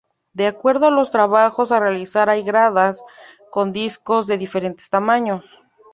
[0.33, 3.03] De acuerdo a los trabajos a realizar hay gradas
[3.51, 5.59] con discos de diferentes tamaños.